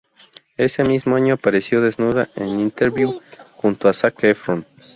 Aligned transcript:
Ese 0.57 0.83
mismo 0.83 1.15
año, 1.15 1.35
apareció 1.35 1.79
desnuda 1.79 2.27
en 2.35 2.59
"Interview" 2.59 3.21
junto 3.55 3.87
a 3.87 3.93
Zac 3.93 4.23
Efron. 4.23 4.65